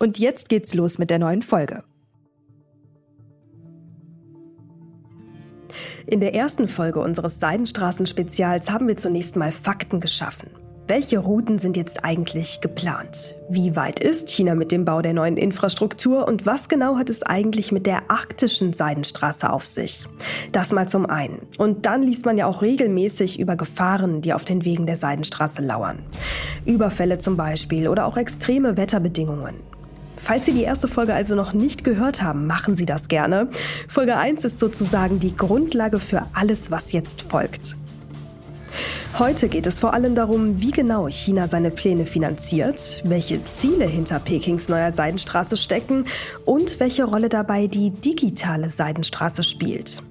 [0.00, 1.82] Und jetzt geht's los mit der neuen Folge.
[6.06, 10.50] In der ersten Folge unseres Seidenstraßen-Spezials haben wir zunächst mal Fakten geschaffen.
[10.86, 13.34] Welche Routen sind jetzt eigentlich geplant?
[13.50, 17.22] Wie weit ist China mit dem Bau der neuen Infrastruktur und was genau hat es
[17.22, 20.06] eigentlich mit der arktischen Seidenstraße auf sich?
[20.50, 21.46] Das mal zum einen.
[21.58, 25.60] Und dann liest man ja auch regelmäßig über Gefahren, die auf den Wegen der Seidenstraße
[25.60, 25.98] lauern.
[26.64, 29.56] Überfälle zum Beispiel oder auch extreme Wetterbedingungen.
[30.18, 33.48] Falls Sie die erste Folge also noch nicht gehört haben, machen Sie das gerne.
[33.88, 37.76] Folge 1 ist sozusagen die Grundlage für alles, was jetzt folgt.
[39.18, 44.18] Heute geht es vor allem darum, wie genau China seine Pläne finanziert, welche Ziele hinter
[44.18, 46.04] Pekings neuer Seidenstraße stecken
[46.44, 50.02] und welche Rolle dabei die digitale Seidenstraße spielt.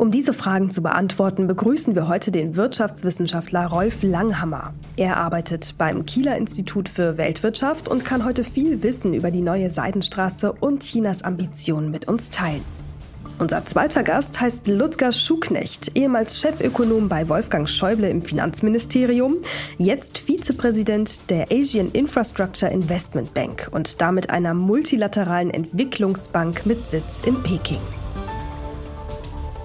[0.00, 4.72] Um diese Fragen zu beantworten, begrüßen wir heute den Wirtschaftswissenschaftler Rolf Langhammer.
[4.96, 9.68] Er arbeitet beim Kieler Institut für Weltwirtschaft und kann heute viel Wissen über die neue
[9.68, 12.64] Seidenstraße und Chinas Ambitionen mit uns teilen.
[13.38, 19.36] Unser zweiter Gast heißt Ludger Schuknecht, ehemals Chefökonom bei Wolfgang Schäuble im Finanzministerium,
[19.76, 27.42] jetzt Vizepräsident der Asian Infrastructure Investment Bank und damit einer multilateralen Entwicklungsbank mit Sitz in
[27.42, 27.80] Peking.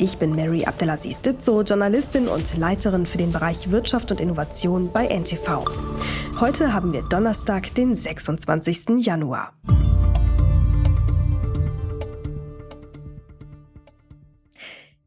[0.00, 5.08] Ich bin Mary Abdelaziz Ditzo, Journalistin und Leiterin für den Bereich Wirtschaft und Innovation bei
[5.08, 5.64] NTV.
[6.38, 9.04] Heute haben wir Donnerstag, den 26.
[9.04, 9.52] Januar.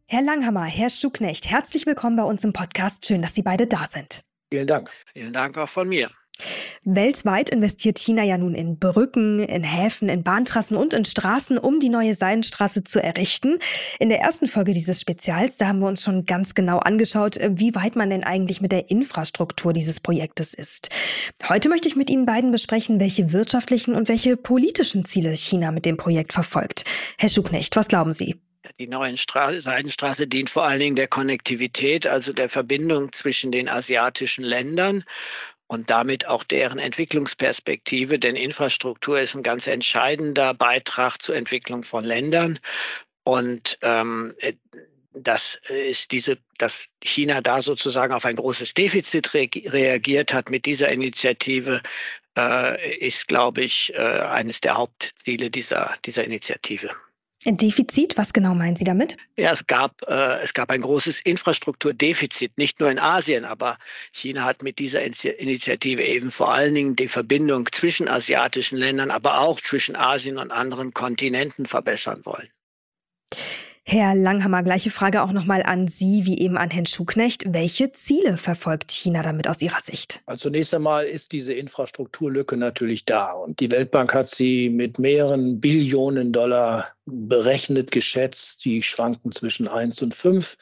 [0.07, 3.05] Herr Langhammer, Herr Schuknecht, herzlich willkommen bei uns im Podcast.
[3.05, 4.25] Schön, dass Sie beide da sind.
[4.51, 4.91] Vielen Dank.
[5.13, 6.09] Vielen Dank auch von mir.
[6.83, 11.79] Weltweit investiert China ja nun in Brücken, in Häfen, in Bahntrassen und in Straßen, um
[11.79, 13.59] die neue Seidenstraße zu errichten.
[13.99, 17.75] In der ersten Folge dieses Spezials, da haben wir uns schon ganz genau angeschaut, wie
[17.75, 20.89] weit man denn eigentlich mit der Infrastruktur dieses Projektes ist.
[21.47, 25.85] Heute möchte ich mit Ihnen beiden besprechen, welche wirtschaftlichen und welche politischen Ziele China mit
[25.85, 26.85] dem Projekt verfolgt.
[27.17, 28.35] Herr Schuknecht, was glauben Sie?
[28.79, 34.43] Die neue Seidenstraße dient vor allen Dingen der Konnektivität, also der Verbindung zwischen den asiatischen
[34.43, 35.03] Ländern
[35.71, 42.03] und damit auch deren Entwicklungsperspektive, denn Infrastruktur ist ein ganz entscheidender Beitrag zur Entwicklung von
[42.03, 42.59] Ländern.
[43.23, 44.51] Und ähm, äh,
[45.13, 50.65] das ist diese, dass China da sozusagen auf ein großes Defizit re reagiert hat mit
[50.65, 51.81] dieser Initiative,
[52.37, 56.89] äh, ist, glaube ich, äh, eines der Hauptziele dieser, dieser Initiative.
[57.45, 59.17] Defizit, was genau meinen Sie damit?
[59.37, 63.77] Ja, es gab, äh, es gab ein großes Infrastrukturdefizit, nicht nur in Asien, aber
[64.11, 69.39] China hat mit dieser Initiative eben vor allen Dingen die Verbindung zwischen asiatischen Ländern, aber
[69.39, 72.49] auch zwischen Asien und anderen Kontinenten verbessern wollen.
[73.91, 77.43] Herr Langhammer, gleiche Frage auch nochmal an Sie wie eben an Herrn Schuknecht.
[77.51, 80.21] Welche Ziele verfolgt China damit aus Ihrer Sicht?
[80.27, 85.59] Also zunächst einmal ist diese Infrastrukturlücke natürlich da und die Weltbank hat sie mit mehreren
[85.59, 88.63] Billionen Dollar berechnet, geschätzt.
[88.63, 90.55] Die schwanken zwischen 1 und 5.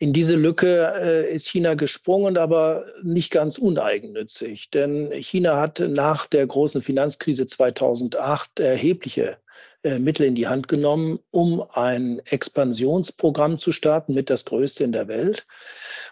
[0.00, 4.70] In diese Lücke äh, ist China gesprungen, aber nicht ganz uneigennützig.
[4.70, 9.38] Denn China hat nach der großen Finanzkrise 2008 erhebliche
[9.98, 15.08] Mittel in die Hand genommen, um ein Expansionsprogramm zu starten, mit das größte in der
[15.08, 15.46] Welt.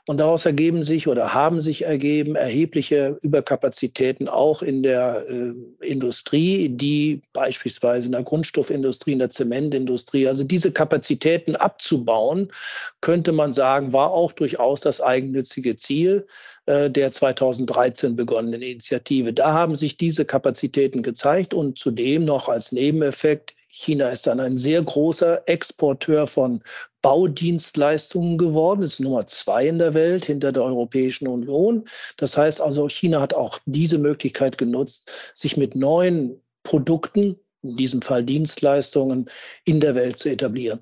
[0.07, 5.53] Und daraus ergeben sich oder haben sich ergeben erhebliche Überkapazitäten auch in der äh,
[5.87, 12.53] Industrie, die beispielsweise in der Grundstoffindustrie, in der Zementindustrie, also diese Kapazitäten abzubauen,
[13.01, 16.27] könnte man sagen, war auch durchaus das eigennützige Ziel
[16.67, 19.33] äh, der 2013 begonnenen Initiative.
[19.33, 24.57] Da haben sich diese Kapazitäten gezeigt und zudem noch als Nebeneffekt China ist dann ein
[24.57, 26.63] sehr großer Exporteur von
[27.03, 31.85] Baudienstleistungen geworden, ist Nummer zwei in der Welt hinter der Europäischen Union.
[32.17, 38.01] Das heißt also, China hat auch diese Möglichkeit genutzt, sich mit neuen Produkten, in diesem
[38.01, 39.29] Fall Dienstleistungen,
[39.65, 40.81] in der Welt zu etablieren.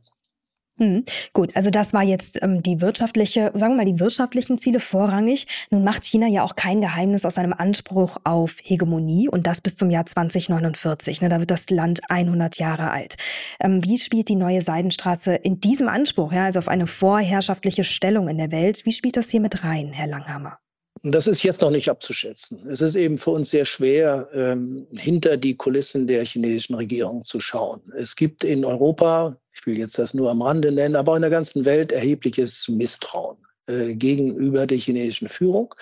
[0.83, 4.81] Hm, gut, also das war jetzt ähm, die wirtschaftliche, sagen wir mal, die wirtschaftlichen Ziele
[4.81, 5.47] vorrangig.
[5.71, 9.77] Nun macht China ja auch kein Geheimnis aus seinem Anspruch auf Hegemonie und das bis
[9.77, 11.21] zum Jahr 2049.
[11.21, 13.15] Ne, da wird das Land 100 Jahre alt.
[13.61, 18.27] Ähm, wie spielt die neue Seidenstraße in diesem Anspruch, ja, also auf eine vorherrschaftliche Stellung
[18.27, 20.59] in der Welt, wie spielt das hier mit rein, Herr Langhammer?
[21.05, 22.67] Das ist jetzt noch nicht abzuschätzen.
[22.69, 27.41] Es ist eben für uns sehr schwer, ähm, hinter die Kulissen der chinesischen Regierung zu
[27.41, 27.81] schauen.
[27.97, 31.31] Es gibt in Europa, ich will jetzt das nur am Rande nennen, aber in der
[31.31, 33.37] ganzen Welt erhebliches Misstrauen.
[33.69, 35.73] Äh, gegenüber der chinesischen Führung,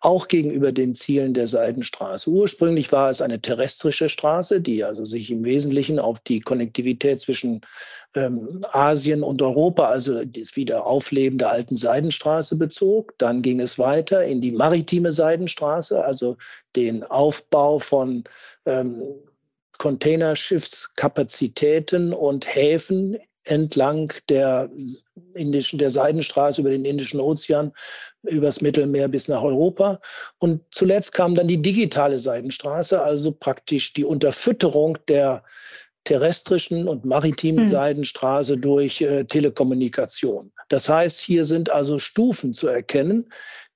[0.00, 2.28] auch gegenüber den Zielen der Seidenstraße.
[2.28, 7.62] Ursprünglich war es eine terrestrische Straße, die also sich im Wesentlichen auf die Konnektivität zwischen
[8.14, 13.14] ähm, Asien und Europa, also das Wiederaufleben der alten Seidenstraße bezog.
[13.16, 16.36] Dann ging es weiter in die maritime Seidenstraße, also
[16.76, 18.22] den Aufbau von
[18.66, 19.02] ähm,
[19.80, 24.68] Containerschiffskapazitäten und Häfen entlang der
[25.32, 27.72] indischen, der Seidenstraße über den Indischen Ozean,
[28.24, 29.98] übers Mittelmeer bis nach Europa.
[30.38, 35.42] Und zuletzt kam dann die digitale Seidenstraße, also praktisch die Unterfütterung der
[36.04, 37.70] terrestrischen und maritimen hm.
[37.70, 40.52] Seidenstraße durch äh, Telekommunikation.
[40.68, 43.32] Das heißt, hier sind also Stufen zu erkennen,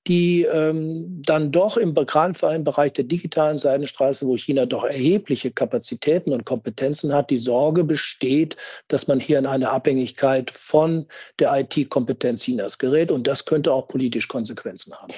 [0.07, 6.31] die ähm, dann doch im gerade Bereich der digitalen Seidenstraße, wo China doch erhebliche Kapazitäten
[6.31, 8.55] und Kompetenzen hat, die Sorge besteht,
[8.87, 11.07] dass man hier in eine Abhängigkeit von
[11.39, 13.11] der IT-Kompetenz Chinas gerät.
[13.11, 15.13] Und das könnte auch politisch Konsequenzen haben.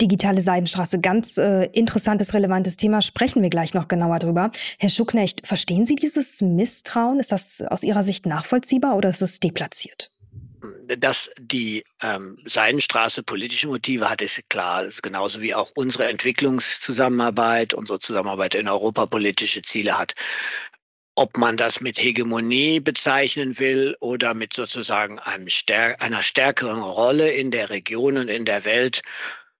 [0.00, 3.00] Digitale Seidenstraße, ganz äh, interessantes, relevantes Thema.
[3.00, 4.50] Sprechen wir gleich noch genauer drüber.
[4.78, 7.18] Herr Schucknecht, verstehen Sie dieses Misstrauen?
[7.18, 10.10] Ist das aus Ihrer Sicht nachvollziehbar oder ist es deplatziert?
[10.98, 14.84] Dass die ähm, Seidenstraße politische Motive hat, ist klar.
[14.84, 20.14] Ist genauso wie auch unsere Entwicklungszusammenarbeit, unsere Zusammenarbeit in Europa politische Ziele hat.
[21.14, 27.30] Ob man das mit Hegemonie bezeichnen will oder mit sozusagen einem stär einer stärkeren Rolle
[27.32, 29.02] in der Region und in der Welt,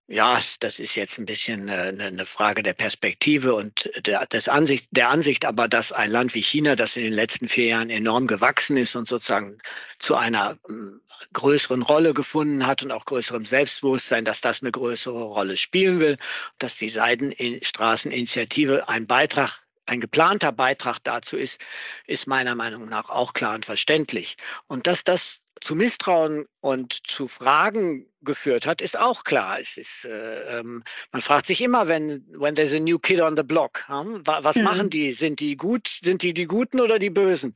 [0.09, 4.89] ja, das ist jetzt ein bisschen eine, eine Frage der Perspektive und der, des Ansicht,
[4.93, 8.29] der Ansicht, aber dass ein Land wie China, das in den letzten vier Jahren enorm
[8.29, 9.59] gewachsen ist und sozusagen
[9.99, 11.01] zu einer hm,
[11.33, 16.17] größeren Rolle gefunden hat und auch größerem Selbstbewusstsein, dass das eine größere Rolle spielen will,
[16.59, 21.61] dass die Seidenstraßeninitiative ein Beitrag ein geplanter Beitrag dazu ist,
[22.07, 24.37] ist meiner Meinung nach auch klar und verständlich.
[24.67, 29.61] Und dass das zu Misstrauen und zu Fragen geführt hat, ist auch klar.
[29.61, 30.83] Es ist, äh, ähm,
[31.13, 34.23] man fragt sich immer, wenn when there's a new kid on the block, hm?
[34.27, 34.65] was mhm.
[34.65, 35.13] machen die?
[35.13, 36.01] Sind die gut?
[36.03, 37.55] Sind die die Guten oder die Bösen?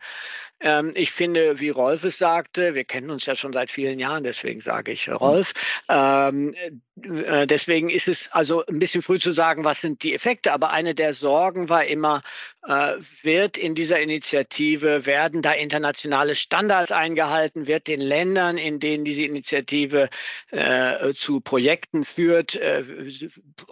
[0.61, 4.25] Ähm, ich finde, wie Rolf es sagte, wir kennen uns ja schon seit vielen Jahren,
[4.25, 5.55] deswegen sage ich Rolf.
[5.89, 6.55] Ähm,
[7.03, 10.53] äh, deswegen ist es also ein bisschen früh zu sagen, was sind die Effekte.
[10.53, 12.23] Aber eine der Sorgen war immer,
[12.67, 19.00] äh, wird in dieser Initiative, werden da internationale Standards eingehalten, wird den Ländern, in denen
[19.05, 20.09] diese Initiative
[20.51, 22.85] äh, zu Projekten führt, äh,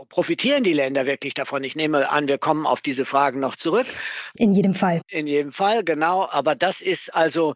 [0.09, 1.65] profitieren die Länder wirklich davon?
[1.65, 3.87] Ich nehme an, wir kommen auf diese Fragen noch zurück.
[4.37, 5.01] In jedem Fall.
[5.09, 6.29] In jedem Fall, genau.
[6.31, 7.55] Aber das ist also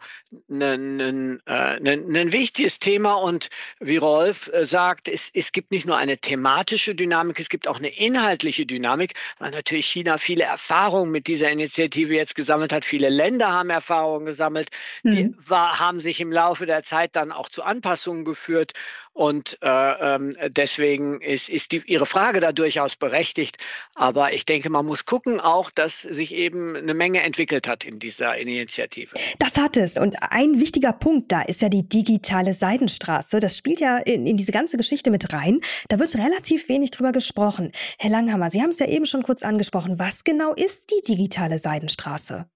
[0.51, 3.15] ein, ein wichtiges Thema.
[3.15, 3.49] Und
[3.81, 7.79] wie Rolf äh, sagt, es, es gibt nicht nur eine thematische Dynamik, es gibt auch
[7.79, 12.85] eine inhaltliche Dynamik, weil natürlich China viele Erfahrungen mit dieser Initiative jetzt gesammelt hat.
[12.85, 14.71] Viele Länder haben Erfahrungen gesammelt,
[15.03, 15.37] die mhm.
[15.39, 18.73] war, haben sich im Laufe der Zeit dann auch zu Anpassungen geführt.
[19.15, 23.59] Und äh, ähm, deswegen ist, ist die, Ihre Frage da durchaus berechtigt.
[23.95, 27.99] Aber ich denke, man muss gucken auch, dass sich eben eine Menge entwickelt hat in
[27.99, 29.15] dieser Initiative.
[29.39, 29.99] Das hat es.
[29.99, 33.39] Und ein wichtiger Punkt da ist ja die digitale Seidenstraße.
[33.39, 35.61] Das spielt ja in, in diese ganze Geschichte mit rein.
[35.89, 37.73] Da wird relativ wenig drüber gesprochen.
[37.99, 39.99] Herr Langhammer, Sie haben es ja eben schon kurz angesprochen.
[39.99, 42.47] Was genau ist die digitale Seidenstraße?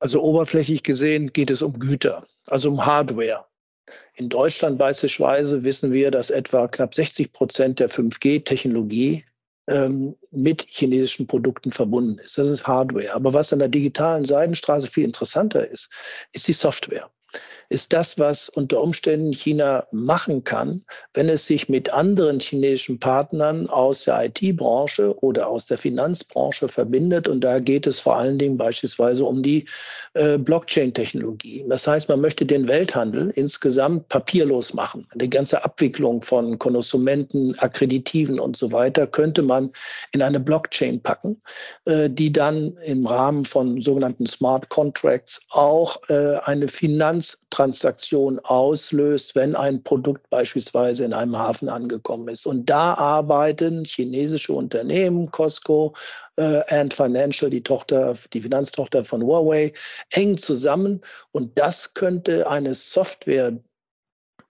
[0.00, 3.44] Also oberflächlich gesehen geht es um Güter, also um Hardware.
[4.14, 9.24] In Deutschland beispielsweise wissen wir, dass etwa knapp 60 Prozent der 5G-Technologie
[9.68, 12.38] ähm, mit chinesischen Produkten verbunden ist.
[12.38, 13.12] Das ist Hardware.
[13.14, 15.88] Aber was an der digitalen Seidenstraße viel interessanter ist,
[16.32, 17.10] ist die Software
[17.70, 20.82] ist das, was unter Umständen China machen kann,
[21.14, 27.28] wenn es sich mit anderen chinesischen Partnern aus der IT-Branche oder aus der Finanzbranche verbindet.
[27.28, 29.66] Und da geht es vor allen Dingen beispielsweise um die
[30.14, 31.64] äh, Blockchain-Technologie.
[31.68, 35.06] Das heißt, man möchte den Welthandel insgesamt papierlos machen.
[35.14, 39.70] Die ganze Abwicklung von Konsumenten, Akkreditiven und so weiter könnte man
[40.12, 41.38] in eine Blockchain packen,
[41.84, 49.34] äh, die dann im Rahmen von sogenannten Smart Contracts auch äh, eine Finanz Banktransaktion auslöst,
[49.34, 52.46] wenn ein Produkt beispielsweise in einem Hafen angekommen ist.
[52.46, 55.94] Und da arbeiten chinesische Unternehmen, Costco,
[56.36, 59.72] äh, Ant Financial, die Tochter, die Finanztochter von Huawei,
[60.10, 61.00] eng zusammen.
[61.32, 63.58] Und das könnte eine Software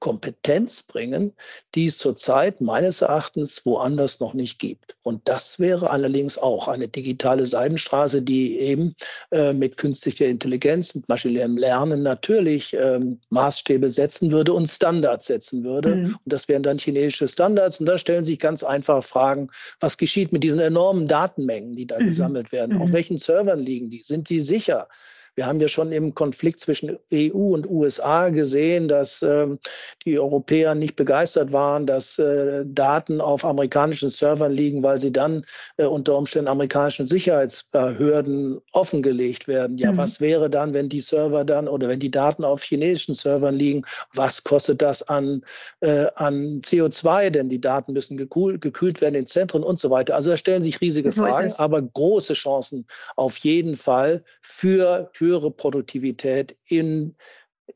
[0.00, 1.32] Kompetenz bringen,
[1.74, 4.96] die es zurzeit meines Erachtens woanders noch nicht gibt.
[5.04, 8.94] Und das wäre allerdings auch eine digitale Seidenstraße, die eben
[9.30, 15.62] äh, mit künstlicher Intelligenz, mit maschinellem Lernen natürlich ähm, Maßstäbe setzen würde und Standards setzen
[15.62, 15.96] würde.
[15.96, 16.04] Mhm.
[16.06, 17.78] Und das wären dann chinesische Standards.
[17.78, 22.00] Und da stellen sich ganz einfach Fragen, was geschieht mit diesen enormen Datenmengen, die da
[22.00, 22.06] mhm.
[22.06, 22.76] gesammelt werden?
[22.76, 22.82] Mhm.
[22.82, 24.02] Auf welchen Servern liegen die?
[24.02, 24.88] Sind die sicher?
[25.34, 29.58] Wir haben ja schon im Konflikt zwischen EU und USA gesehen, dass ähm,
[30.04, 35.44] die Europäer nicht begeistert waren, dass äh, Daten auf amerikanischen Servern liegen, weil sie dann
[35.76, 39.78] äh, unter Umständen amerikanischen Sicherheitsbehörden offengelegt werden.
[39.78, 39.96] Ja, mhm.
[39.98, 43.82] was wäre dann, wenn die Server dann oder wenn die Daten auf chinesischen Servern liegen?
[44.14, 45.42] Was kostet das an,
[45.80, 47.30] äh, an CO2?
[47.30, 50.14] Denn die Daten müssen gekühlt, gekühlt werden in Zentren und so weiter.
[50.14, 55.50] Also da stellen sich riesige so Fragen, aber große Chancen auf jeden Fall für höhere
[55.50, 57.16] Produktivität in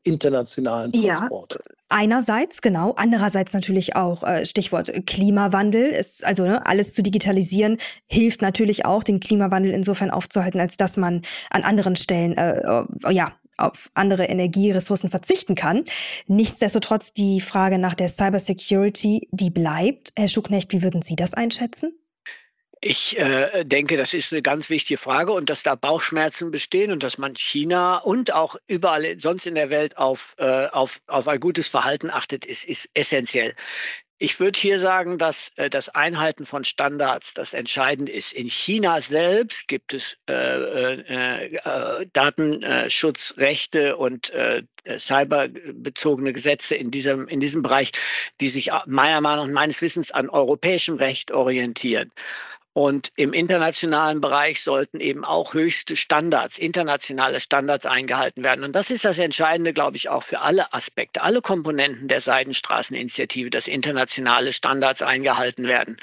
[0.03, 1.53] internationalen Transport.
[1.53, 1.75] Ja.
[1.89, 2.93] Einerseits, genau.
[2.97, 5.87] Andererseits natürlich auch äh, Stichwort Klimawandel.
[5.87, 10.97] Ist, also ne, alles zu digitalisieren hilft natürlich auch, den Klimawandel insofern aufzuhalten, als dass
[10.97, 15.83] man an anderen Stellen äh, äh, ja auf andere Energieressourcen verzichten kann.
[16.27, 20.11] Nichtsdestotrotz die Frage nach der Cybersecurity, die bleibt.
[20.17, 21.93] Herr Schucknecht, wie würden Sie das einschätzen?
[22.87, 27.01] Ich äh, denke, das ist eine ganz wichtige Frage und dass da Bauchschmerzen bestehen und
[27.01, 31.39] dass man China und auch überall sonst in der Welt auf, äh, auf, auf ein
[31.39, 33.55] gutes Verhalten achtet, ist, ist essentiell.
[34.19, 38.33] Ich würde hier sagen, dass äh, das Einhalten von Standards das entscheidend ist.
[38.33, 44.61] In China selbst gibt es äh, äh, äh Datenschutzrechte und äh,
[44.99, 47.93] cyberbezogene Gesetze in diesem, in diesem Bereich,
[48.41, 52.11] die sich meiner Meinung nach meines Wissens an europäischem Recht orientieren.
[52.77, 58.65] Und im internationalen Bereich sollten eben auch höchste Standards, internationale Standards eingehalten werden.
[58.65, 63.49] Und das ist das Entscheidende, glaube ich, auch für alle Aspekte, alle Komponenten der Seidenstraßeninitiative,
[63.49, 65.95] dass internationale Standards eingehalten werden.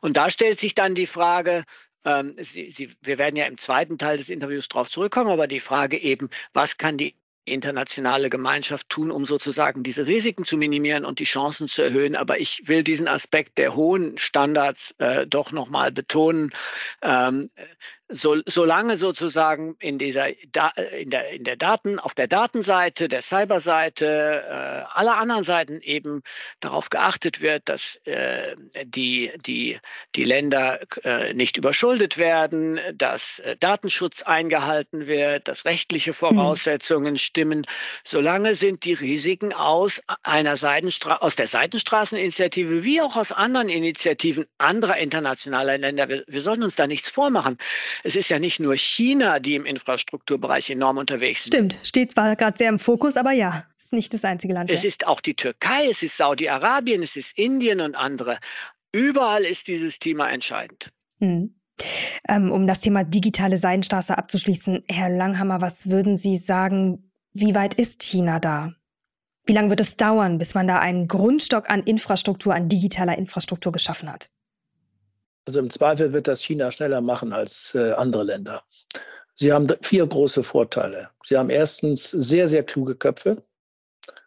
[0.00, 1.64] Und da stellt sich dann die Frage,
[2.06, 5.60] ähm, Sie, Sie, wir werden ja im zweiten Teil des Interviews darauf zurückkommen, aber die
[5.60, 7.14] Frage eben, was kann die
[7.46, 12.16] internationale Gemeinschaft tun, um sozusagen diese Risiken zu minimieren und die Chancen zu erhöhen.
[12.16, 16.50] Aber ich will diesen Aspekt der hohen Standards äh, doch nochmal betonen.
[17.02, 17.48] Ähm,
[18.08, 24.44] so, solange sozusagen in dieser in der in der Daten auf der Datenseite der Cyberseite
[24.46, 26.22] äh, aller anderen Seiten eben
[26.60, 29.78] darauf geachtet wird, dass äh, die die
[30.14, 36.14] die Länder äh, nicht überschuldet werden, dass äh, Datenschutz eingehalten wird, dass rechtliche hm.
[36.14, 37.18] Voraussetzungen mhm.
[37.18, 37.66] stimmen,
[38.04, 44.46] solange sind die Risiken aus einer Seitenstra aus der Seitenstraßeninitiative wie auch aus anderen Initiativen
[44.58, 47.58] anderer internationaler Länder wir, wir sollten uns da nichts vormachen
[48.04, 51.54] es ist ja nicht nur China, die im Infrastrukturbereich enorm unterwegs sind.
[51.54, 54.70] Stimmt, steht zwar gerade sehr im Fokus, aber ja, ist nicht das einzige Land.
[54.70, 54.88] Es ja.
[54.88, 58.38] ist auch die Türkei, es ist Saudi-Arabien, es ist Indien und andere.
[58.92, 60.90] Überall ist dieses Thema entscheidend.
[61.20, 61.54] Hm.
[62.28, 67.74] Ähm, um das Thema digitale Seidenstraße abzuschließen, Herr Langhammer, was würden Sie sagen, wie weit
[67.74, 68.72] ist China da?
[69.44, 73.70] Wie lange wird es dauern, bis man da einen Grundstock an Infrastruktur, an digitaler Infrastruktur
[73.72, 74.30] geschaffen hat?
[75.46, 78.62] Also im Zweifel wird das China schneller machen als äh, andere Länder.
[79.34, 81.08] Sie haben vier große Vorteile.
[81.24, 83.42] Sie haben erstens sehr, sehr kluge Köpfe,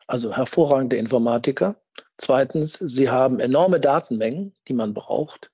[0.08, 1.76] also hervorragende Informatiker.
[2.18, 5.52] Zweitens, sie haben enorme Datenmengen, die man braucht.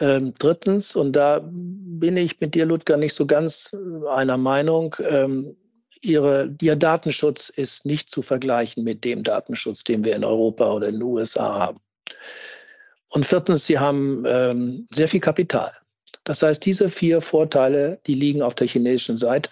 [0.00, 4.94] Ähm, drittens, und da bin ich mit dir, Ludger, nicht so ganz äh, einer Meinung,
[5.00, 5.56] ähm,
[6.00, 10.88] ihre, ihr Datenschutz ist nicht zu vergleichen mit dem Datenschutz, den wir in Europa oder
[10.88, 11.80] in den USA haben.
[13.10, 15.72] Und viertens, sie haben ähm, sehr viel Kapital.
[16.24, 19.50] Das heißt, diese vier Vorteile, die liegen auf der chinesischen Seite.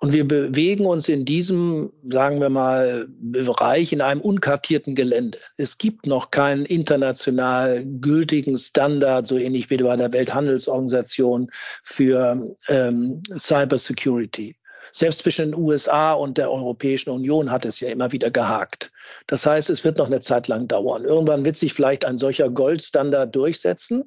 [0.00, 5.38] Und wir bewegen uns in diesem, sagen wir mal, Bereich in einem unkartierten Gelände.
[5.56, 11.50] Es gibt noch keinen international gültigen Standard, so ähnlich wie bei der Welthandelsorganisation
[11.84, 14.54] für ähm, Cybersecurity.
[14.90, 18.91] Selbst zwischen den USA und der Europäischen Union hat es ja immer wieder gehakt.
[19.26, 21.04] Das heißt, es wird noch eine Zeit lang dauern.
[21.04, 24.04] Irgendwann wird sich vielleicht ein solcher Goldstandard durchsetzen.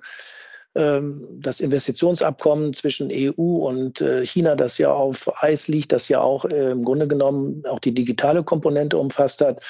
[0.76, 6.20] Ähm, das Investitionsabkommen zwischen EU und äh, China, das ja auf Eis liegt, das ja
[6.20, 9.62] auch äh, im Grunde genommen auch die digitale Komponente umfasst hat,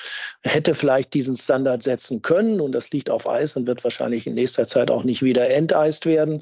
[0.42, 2.60] hätte vielleicht diesen Standard setzen können.
[2.60, 6.08] Und das liegt auf Eis und wird wahrscheinlich in nächster Zeit auch nicht wieder enteist
[6.08, 6.42] werden.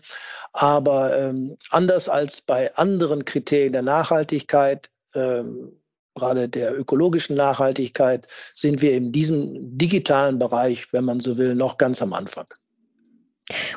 [0.53, 5.73] Aber ähm, anders als bei anderen Kriterien der Nachhaltigkeit ähm,
[6.15, 11.77] gerade der ökologischen Nachhaltigkeit, sind wir in diesem digitalen Bereich, wenn man so will, noch
[11.77, 12.47] ganz am Anfang.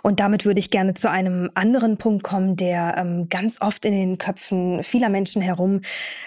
[0.03, 3.93] Und damit würde ich gerne zu einem anderen Punkt kommen, der ähm, ganz oft in
[3.93, 5.81] den Köpfen vieler Menschen herum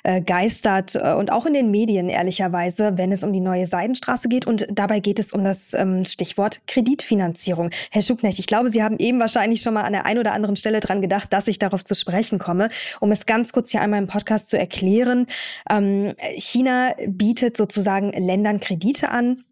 [0.03, 4.27] äh, geistert äh, und auch in den Medien ehrlicherweise, wenn es um die neue Seidenstraße
[4.27, 4.45] geht.
[4.45, 7.69] Und dabei geht es um das ähm, Stichwort Kreditfinanzierung.
[7.91, 10.57] Herr Schubknecht, ich glaube, Sie haben eben wahrscheinlich schon mal an der einen oder anderen
[10.57, 12.67] Stelle dran gedacht, dass ich darauf zu sprechen komme.
[12.99, 15.25] Um es ganz kurz hier einmal im Podcast zu erklären.
[15.69, 19.45] Ähm, China bietet sozusagen Ländern Kredite an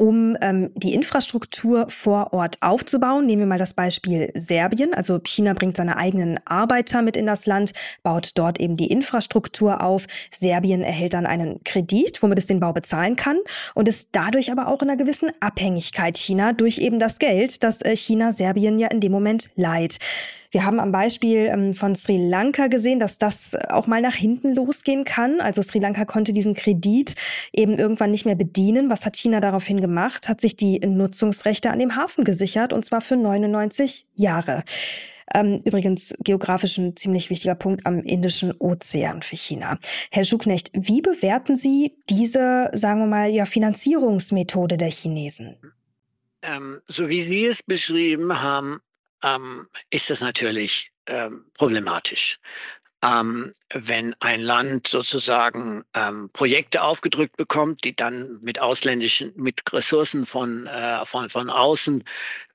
[0.00, 3.26] um ähm, die Infrastruktur vor Ort aufzubauen.
[3.26, 4.94] Nehmen wir mal das Beispiel Serbien.
[4.94, 9.82] Also China bringt seine eigenen Arbeiter mit in das Land, baut dort eben die Infrastruktur
[9.82, 10.06] auf.
[10.30, 13.36] Serbien erhält dann einen Kredit, womit es den Bau bezahlen kann
[13.74, 17.82] und ist dadurch aber auch in einer gewissen Abhängigkeit China durch eben das Geld, das
[17.82, 19.98] äh, China Serbien ja in dem Moment leiht.
[20.50, 24.54] Wir haben am Beispiel ähm, von Sri Lanka gesehen, dass das auch mal nach hinten
[24.54, 25.40] losgehen kann.
[25.40, 27.14] Also Sri Lanka konnte diesen Kredit
[27.52, 28.90] eben irgendwann nicht mehr bedienen.
[28.90, 30.28] Was hat China daraufhin gemacht?
[30.28, 34.64] Hat sich die Nutzungsrechte an dem Hafen gesichert und zwar für 99 Jahre.
[35.32, 39.78] Ähm, übrigens geografisch ein ziemlich wichtiger Punkt am Indischen Ozean für China.
[40.10, 45.56] Herr Schuknecht, wie bewerten Sie diese, sagen wir mal, ja, Finanzierungsmethode der Chinesen?
[46.42, 48.80] Ähm, so wie Sie es beschrieben haben,
[49.22, 52.38] ähm, ist das natürlich ähm, problematisch.
[53.02, 60.26] Ähm, wenn ein Land sozusagen ähm, Projekte aufgedrückt bekommt, die dann mit ausländischen, mit Ressourcen
[60.26, 62.04] von, äh, von, von außen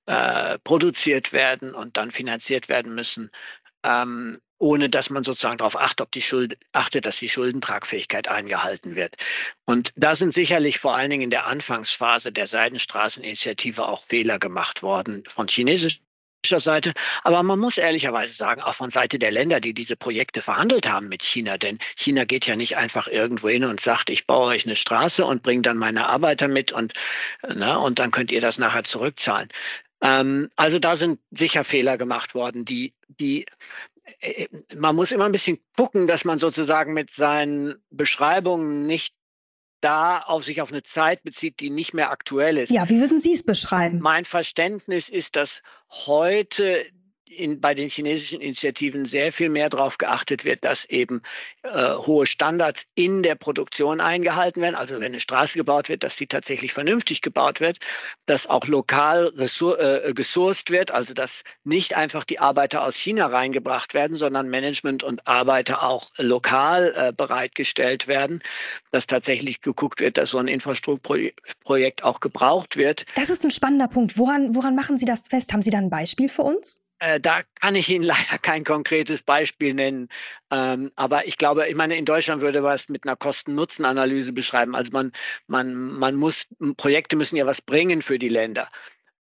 [0.06, 3.32] äh, produziert werden und dann finanziert werden müssen,
[3.84, 5.78] ähm, ohne dass man sozusagen darauf
[6.22, 9.16] Schuld, achtet, dass die Schuldentragfähigkeit eingehalten wird.
[9.66, 14.84] Und da sind sicherlich vor allen Dingen in der Anfangsphase der Seidenstraßeninitiative auch Fehler gemacht
[14.84, 16.05] worden von chinesischen
[16.50, 16.94] Seite.
[17.24, 21.08] Aber man muss ehrlicherweise sagen, auch von Seite der Länder, die diese Projekte verhandelt haben
[21.08, 24.66] mit China, denn China geht ja nicht einfach irgendwo hin und sagt, ich baue euch
[24.66, 26.94] eine Straße und bringe dann meine Arbeiter mit und,
[27.42, 29.50] na, ne, und dann könnt ihr das nachher zurückzahlen.
[30.02, 33.46] Ähm, also da sind sicher Fehler gemacht worden, die, die
[34.20, 39.16] äh, man muss immer ein bisschen gucken, dass man sozusagen mit seinen Beschreibungen nicht
[39.82, 42.72] da auf sich auf eine Zeit bezieht, die nicht mehr aktuell ist.
[42.72, 44.00] Ja, wie würden Sie es beschreiben?
[44.00, 46.86] Mein Verständnis ist, dass heute
[47.30, 51.22] in, bei den chinesischen Initiativen sehr viel mehr darauf geachtet wird, dass eben
[51.64, 54.76] äh, hohe Standards in der Produktion eingehalten werden.
[54.76, 57.80] Also wenn eine Straße gebaut wird, dass die tatsächlich vernünftig gebaut wird,
[58.26, 63.28] dass auch lokal ressour äh, gesourced wird, also dass nicht einfach die Arbeiter aus China
[63.28, 68.42] reingebracht werden, sondern Management und Arbeiter auch lokal äh, bereitgestellt werden,
[68.92, 73.06] dass tatsächlich geguckt wird, dass so ein Infrastrukturprojekt auch gebraucht wird.
[73.16, 74.18] Das ist ein spannender Punkt.
[74.18, 75.54] Woran, woran machen Sie das fest?
[75.54, 76.86] Haben Sie da ein Beispiel für uns?
[77.00, 80.08] Äh, da kann ich Ihnen leider kein konkretes Beispiel nennen.
[80.52, 84.76] Ähm, aber ich glaube, ich meine, in Deutschland würde man es mit einer Kosten-Nutzen-Analyse beschreiben.
[84.76, 85.12] Also man,
[85.48, 88.70] man, man muss, Projekte müssen ja was bringen für die Länder.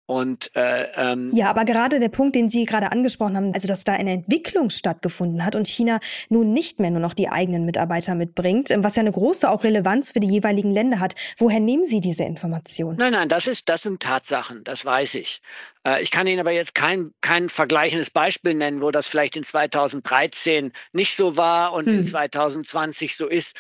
[0.07, 3.85] Und, äh, ähm, ja, aber gerade der Punkt, den Sie gerade angesprochen haben, also dass
[3.85, 8.14] da eine Entwicklung stattgefunden hat und China nun nicht mehr nur noch die eigenen Mitarbeiter
[8.14, 11.14] mitbringt, ähm, was ja eine große auch Relevanz für die jeweiligen Länder hat.
[11.38, 12.99] Woher nehmen Sie diese Informationen?
[12.99, 15.40] Nein, nein, das ist, das sind Tatsachen, das weiß ich.
[15.87, 19.43] Äh, ich kann Ihnen aber jetzt kein, kein vergleichendes Beispiel nennen, wo das vielleicht in
[19.43, 22.01] 2013 nicht so war und hm.
[22.01, 23.57] in 2020 so ist.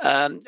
[0.00, 0.40] Ähm,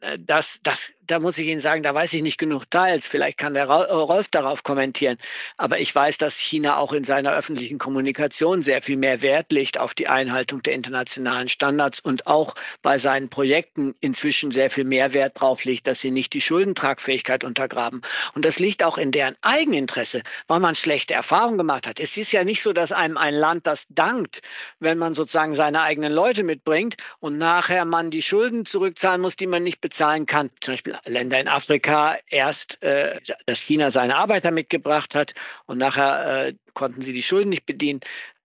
[0.00, 3.08] äh, das, das, da muss ich Ihnen sagen, da weiß ich nicht genug Teils.
[3.08, 5.16] Vielleicht kann der äh, Rolf darauf kommentieren.
[5.56, 9.78] Aber ich weiß, dass China auch in seiner öffentlichen Kommunikation sehr viel mehr Wert legt
[9.78, 15.14] auf die Einhaltung der internationalen Standards und auch bei seinen Projekten inzwischen sehr viel mehr
[15.14, 18.02] Wert drauf legt, dass sie nicht die Schuldentragfähigkeit untergraben.
[18.34, 21.98] Und das liegt auch in deren Eigeninteresse, weil man schlechte Erfahrungen gemacht hat.
[21.98, 24.40] Es ist ja nicht so, dass einem ein Land das dankt,
[24.80, 29.36] wenn man sozusagen seine eigenen Leute mitbringt und nachher man die Schulden zurück zurückzahlen muss,
[29.36, 30.50] die man nicht bezahlen kann.
[30.60, 35.34] Zum Beispiel Länder in Afrika erst, äh, dass China seine Arbeiter mitgebracht hat
[35.66, 38.00] und nachher äh, konnten sie die Schulden nicht bedienen.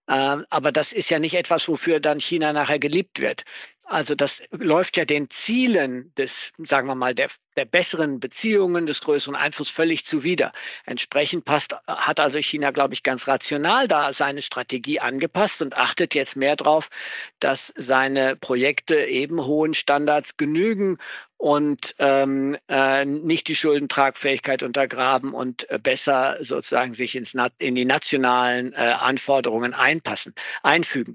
[0.06, 3.44] Äh, aber das ist ja nicht etwas, wofür dann China nachher geliebt wird.
[3.86, 9.02] Also das läuft ja den Zielen des, sagen wir mal, der, der besseren Beziehungen, des
[9.02, 10.52] größeren Einflusses völlig zuwider.
[10.86, 16.14] Entsprechend passt, hat also China, glaube ich, ganz rational da seine Strategie angepasst und achtet
[16.14, 16.88] jetzt mehr darauf,
[17.40, 20.96] dass seine Projekte eben hohen Standards genügen
[21.44, 27.84] und ähm, äh, nicht die Schuldentragfähigkeit untergraben und äh, besser sozusagen sich ins, in die
[27.84, 31.12] nationalen äh, Anforderungen einpassen, einfügen.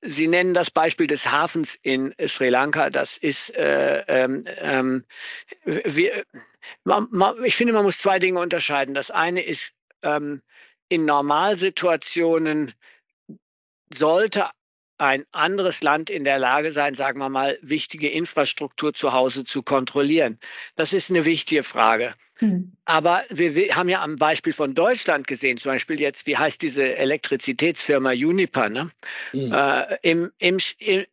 [0.00, 2.90] Sie nennen das Beispiel des Hafens in Sri Lanka.
[2.90, 5.04] Das ist, äh, ähm, ähm,
[5.64, 6.26] wir,
[6.84, 8.94] man, man, ich finde, man muss zwei Dinge unterscheiden.
[8.94, 10.42] Das eine ist, ähm,
[10.90, 12.72] in Normalsituationen
[13.92, 14.48] sollte
[15.02, 19.62] ein anderes Land in der Lage sein, sagen wir mal, wichtige Infrastruktur zu Hause zu
[19.62, 20.38] kontrollieren?
[20.76, 22.14] Das ist eine wichtige Frage.
[22.36, 22.72] Hm.
[22.84, 26.62] Aber wir, wir, haben ja am Beispiel von Deutschland gesehen, zum Beispiel jetzt, wie heißt
[26.62, 28.90] diese Elektrizitätsfirma Uniper, ne?
[29.32, 29.52] Hm.
[29.52, 31.04] Äh, im, im, im,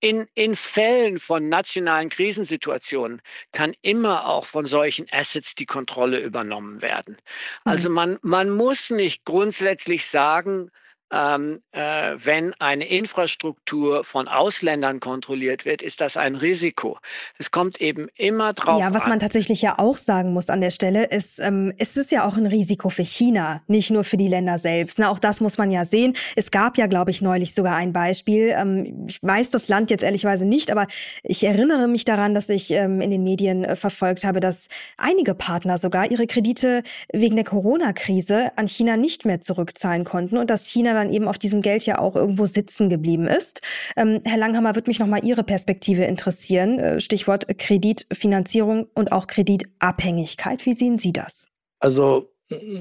[0.00, 3.22] in, in Fällen von nationalen Krisensituationen
[3.52, 7.16] kann immer auch von solchen Assets die Kontrolle übernommen werden.
[7.64, 7.94] Also hm.
[7.94, 10.70] man, man muss nicht grundsätzlich sagen,
[11.12, 16.98] ähm, äh, wenn eine Infrastruktur von Ausländern kontrolliert wird, ist das ein Risiko.
[17.38, 19.10] Es kommt eben immer drauf Ja, was an.
[19.10, 22.36] man tatsächlich ja auch sagen muss an der Stelle, ist, ähm, ist es ja auch
[22.36, 24.98] ein Risiko für China, nicht nur für die Länder selbst.
[24.98, 26.14] Na, auch das muss man ja sehen.
[26.36, 28.54] Es gab ja, glaube ich, neulich sogar ein Beispiel.
[28.56, 30.86] Ähm, ich weiß das Land jetzt ehrlicherweise nicht, aber
[31.22, 35.34] ich erinnere mich daran, dass ich ähm, in den Medien äh, verfolgt habe, dass einige
[35.34, 40.66] Partner sogar ihre Kredite wegen der Corona-Krise an China nicht mehr zurückzahlen konnten und dass
[40.68, 43.60] China dann eben auf diesem Geld ja auch irgendwo sitzen geblieben ist.
[43.96, 46.78] Ähm, Herr Langhammer, würde mich noch mal Ihre Perspektive interessieren.
[46.78, 50.64] Äh, Stichwort Kreditfinanzierung und auch Kreditabhängigkeit.
[50.66, 51.46] Wie sehen Sie das?
[51.78, 52.30] Also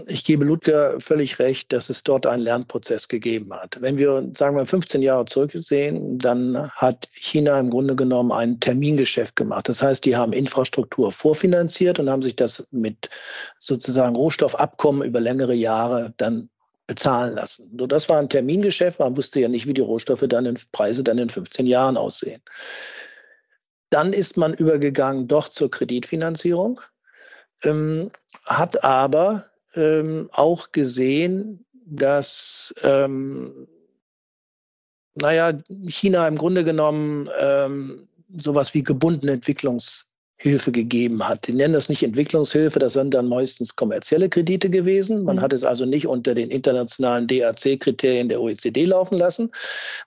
[0.08, 3.77] ich gebe Ludger völlig recht, dass es dort einen Lernprozess gegeben hat.
[3.79, 9.36] Wenn wir, sagen wir, 15 Jahre zurücksehen, dann hat China im Grunde genommen ein Termingeschäft
[9.36, 9.69] gemacht.
[9.69, 13.10] Das heißt, die haben Infrastruktur vorfinanziert und haben sich das mit
[13.60, 16.49] sozusagen Rohstoffabkommen über längere Jahre dann
[16.89, 17.69] bezahlen lassen.
[17.78, 18.99] So, das war ein Termingeschäft.
[18.99, 22.41] Man wusste ja nicht, wie die Rohstoffe dann in Preise dann in 15 Jahren aussehen.
[23.91, 26.82] Dann ist man übergegangen doch zur Kreditfinanzierung,
[27.63, 28.12] ähm,
[28.47, 33.67] hat aber ähm, auch gesehen, dass ähm,
[35.13, 35.54] naja,
[35.88, 40.09] China im Grunde genommen ähm, sowas wie gebundene Entwicklungs
[40.41, 41.47] Hilfe gegeben hat.
[41.47, 45.23] Die nennen das nicht Entwicklungshilfe, das sind dann meistens kommerzielle Kredite gewesen.
[45.23, 45.41] Man mhm.
[45.41, 49.52] hat es also nicht unter den internationalen DAC-Kriterien der OECD laufen lassen.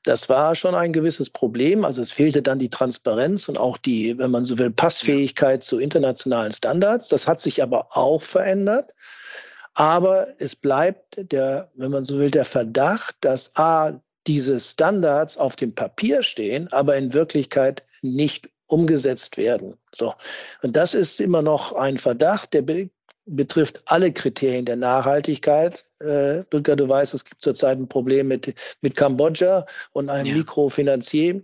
[0.04, 1.84] Das war schon ein gewisses Problem.
[1.84, 5.78] Also es fehlte dann die Transparenz und auch die, wenn man so will, Passfähigkeit zu
[5.78, 7.08] internationalen Standards.
[7.08, 8.90] Das hat sich aber auch verändert.
[9.74, 15.56] Aber es bleibt der, wenn man so will, der Verdacht, dass A, diese Standards auf
[15.56, 19.74] dem Papier stehen, aber in Wirklichkeit nicht umgesetzt werden.
[19.94, 20.14] So.
[20.62, 22.90] Und das ist immer noch ein Verdacht, der be
[23.24, 25.80] betrifft alle Kriterien der Nachhaltigkeit.
[26.00, 30.34] Äh, Ludger, du weißt, es gibt zurzeit ein Problem mit, mit Kambodscha und einem ja.
[30.34, 31.40] Mikrofinanzier,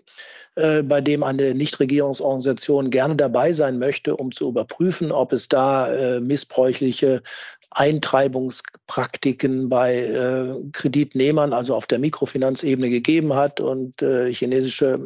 [0.57, 5.95] äh, bei dem eine Nichtregierungsorganisation gerne dabei sein möchte, um zu überprüfen, ob es da
[5.95, 7.23] äh, missbräuchliche
[7.71, 14.99] Eintreibungspraktiken bei äh, Kreditnehmern, also auf der Mikrofinanzebene gegeben hat und äh, chinesische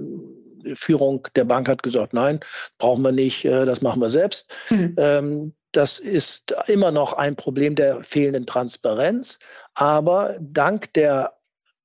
[0.74, 2.40] Führung der Bank hat gesagt, nein,
[2.78, 4.54] brauchen wir nicht, äh, das machen wir selbst.
[4.70, 5.54] Mhm.
[5.72, 9.38] Das ist immer noch ein Problem der fehlenden Transparenz.
[9.74, 11.32] Aber dank der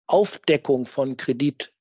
[0.08, 1.72] Aufdeckung von Kredit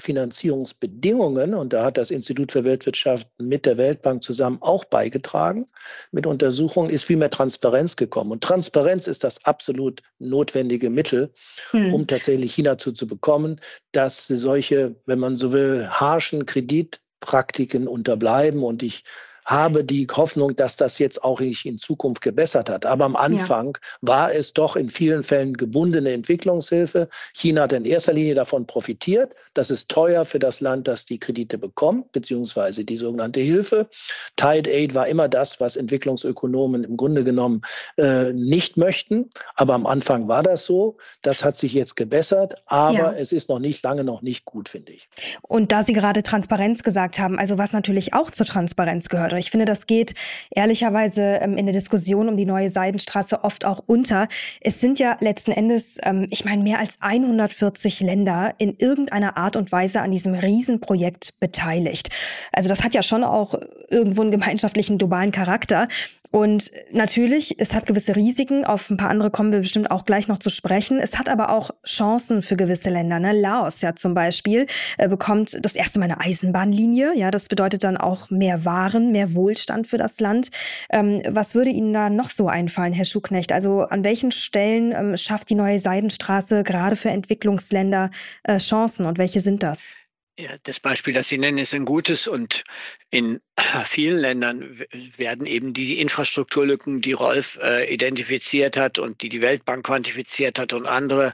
[0.00, 5.66] Finanzierungsbedingungen, und da hat das Institut für Weltwirtschaft mit der Weltbank zusammen auch beigetragen,
[6.12, 8.30] mit Untersuchungen ist viel mehr Transparenz gekommen.
[8.30, 11.32] Und Transparenz ist das absolut notwendige Mittel,
[11.70, 11.92] hm.
[11.92, 13.60] um tatsächlich China zu, zu bekommen,
[13.92, 18.62] dass solche, wenn man so will, harschen Kreditpraktiken unterbleiben.
[18.62, 19.04] Und ich
[19.48, 22.84] habe die Hoffnung, dass das jetzt auch sich in Zukunft gebessert hat.
[22.84, 23.98] Aber am Anfang ja.
[24.02, 27.08] war es doch in vielen Fällen gebundene Entwicklungshilfe.
[27.32, 29.34] China hat in erster Linie davon profitiert.
[29.54, 33.88] Das ist teuer für das Land, das die Kredite bekommt, beziehungsweise die sogenannte Hilfe.
[34.36, 37.62] Tide Aid war immer das, was Entwicklungsökonomen im Grunde genommen
[37.96, 39.30] äh, nicht möchten.
[39.54, 40.98] Aber am Anfang war das so.
[41.22, 43.12] Das hat sich jetzt gebessert, aber ja.
[43.12, 45.08] es ist noch nicht lange noch nicht gut, finde ich.
[45.40, 49.50] Und da Sie gerade Transparenz gesagt haben, also was natürlich auch zur Transparenz gehört, ich
[49.50, 50.14] finde, das geht
[50.50, 54.28] ehrlicherweise ähm, in der Diskussion um die neue Seidenstraße oft auch unter.
[54.60, 59.56] Es sind ja letzten Endes, ähm, ich meine, mehr als 140 Länder in irgendeiner Art
[59.56, 62.10] und Weise an diesem Riesenprojekt beteiligt.
[62.52, 63.54] Also das hat ja schon auch
[63.88, 65.88] irgendwo einen gemeinschaftlichen globalen Charakter.
[66.30, 70.28] Und natürlich, es hat gewisse Risiken, auf ein paar andere kommen wir bestimmt auch gleich
[70.28, 71.00] noch zu sprechen.
[71.00, 73.18] Es hat aber auch Chancen für gewisse Länder.
[73.18, 73.32] Ne?
[73.32, 74.66] Laos ja zum Beispiel
[74.98, 77.16] äh, bekommt das erste Mal eine Eisenbahnlinie.
[77.16, 80.50] Ja, das bedeutet dann auch mehr Waren, mehr Wohlstand für das Land.
[80.90, 83.52] Ähm, was würde Ihnen da noch so einfallen, Herr Schuknecht?
[83.52, 88.10] Also an welchen Stellen ähm, schafft die neue Seidenstraße gerade für Entwicklungsländer
[88.42, 89.94] äh, Chancen und welche sind das?
[90.40, 92.62] Ja, das Beispiel, das Sie nennen, ist ein gutes und
[93.10, 93.40] in
[93.86, 94.80] vielen Ländern
[95.16, 100.72] werden eben die Infrastrukturlücken, die Rolf äh, identifiziert hat und die die Weltbank quantifiziert hat
[100.72, 101.32] und andere,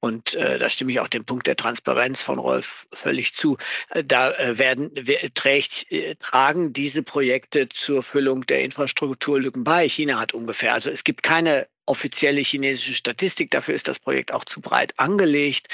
[0.00, 3.58] und äh, da stimme ich auch dem Punkt der Transparenz von Rolf völlig zu,
[3.90, 4.90] äh, da äh, werden
[5.34, 9.86] trägt, äh, tragen diese Projekte zur Füllung der Infrastrukturlücken bei.
[9.86, 13.50] China hat ungefähr, also es gibt keine offizielle chinesische Statistik.
[13.50, 15.68] Dafür ist das Projekt auch zu breit angelegt.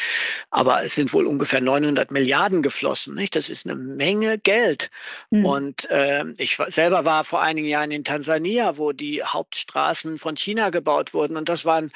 [0.51, 3.15] Aber es sind wohl ungefähr 900 Milliarden geflossen.
[3.15, 3.35] Nicht?
[3.35, 4.91] Das ist eine Menge Geld.
[5.31, 5.45] Mhm.
[5.45, 10.71] Und äh, ich selber war vor einigen Jahren in Tansania, wo die Hauptstraßen von China
[10.71, 11.37] gebaut wurden.
[11.37, 11.91] Und das waren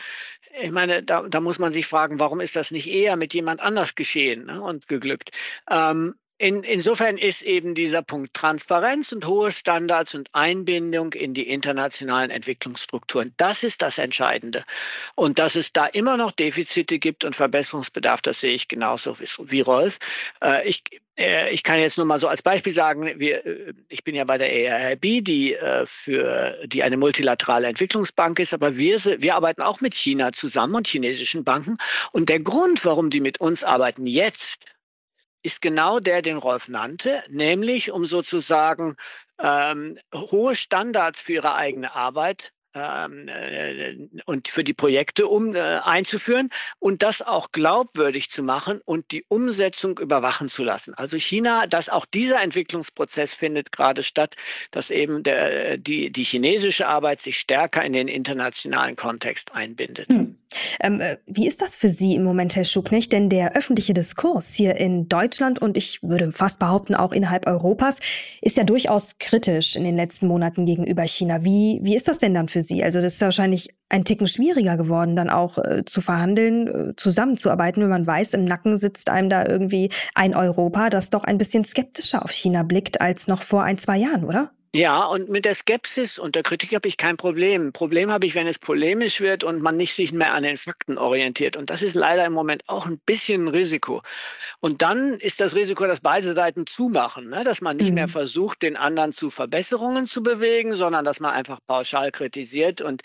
[0.58, 3.60] ich meine, da, da muss man sich fragen, warum ist das nicht eher mit jemand
[3.60, 5.30] anders geschehen ne, und geglückt?
[5.70, 11.48] Ähm, in, insofern ist eben dieser Punkt Transparenz und hohe Standards und Einbindung in die
[11.48, 14.64] internationalen Entwicklungsstrukturen, das ist das Entscheidende.
[15.14, 19.26] Und dass es da immer noch Defizite gibt und Verbesserungsbedarf, das sehe ich genauso wie,
[19.50, 19.98] wie Rolf.
[20.42, 20.82] Äh, ich,
[21.16, 24.24] äh, ich kann jetzt nur mal so als Beispiel sagen, wir, äh, ich bin ja
[24.24, 29.62] bei der ERB, die äh, für die eine multilaterale Entwicklungsbank ist, aber wir, wir arbeiten
[29.62, 31.78] auch mit China zusammen und chinesischen Banken.
[32.12, 34.66] Und der Grund, warum die mit uns arbeiten jetzt,
[35.46, 38.96] ist genau der, den Rolf nannte, nämlich um sozusagen
[39.40, 45.60] ähm, hohe Standards für ihre eigene Arbeit ähm, äh, und für die Projekte um äh,
[45.60, 50.94] einzuführen und das auch glaubwürdig zu machen und die Umsetzung überwachen zu lassen.
[50.94, 54.34] Also China, dass auch dieser Entwicklungsprozess findet gerade statt,
[54.72, 60.08] dass eben der, die, die chinesische Arbeit sich stärker in den internationalen Kontext einbindet.
[60.08, 60.35] Hm.
[60.80, 63.12] Ähm, äh, wie ist das für Sie im Moment, Herr Schucknecht?
[63.12, 67.98] Denn der öffentliche Diskurs hier in Deutschland und ich würde fast behaupten auch innerhalb Europas
[68.40, 71.44] ist ja durchaus kritisch in den letzten Monaten gegenüber China.
[71.44, 72.82] Wie, wie ist das denn dann für Sie?
[72.82, 77.82] Also das ist wahrscheinlich ein Ticken schwieriger geworden, dann auch äh, zu verhandeln, äh, zusammenzuarbeiten,
[77.82, 81.64] wenn man weiß, im Nacken sitzt einem da irgendwie ein Europa, das doch ein bisschen
[81.64, 84.50] skeptischer auf China blickt als noch vor ein, zwei Jahren, oder?
[84.76, 87.72] Ja, und mit der Skepsis und der Kritik habe ich kein Problem.
[87.72, 90.98] Problem habe ich, wenn es polemisch wird und man nicht sich mehr an den Fakten
[90.98, 91.56] orientiert.
[91.56, 94.02] Und das ist leider im Moment auch ein bisschen ein Risiko.
[94.60, 97.42] Und dann ist das Risiko, dass beide Seiten zumachen, ne?
[97.42, 97.94] dass man nicht mhm.
[97.94, 103.00] mehr versucht, den anderen zu Verbesserungen zu bewegen, sondern dass man einfach pauschal kritisiert und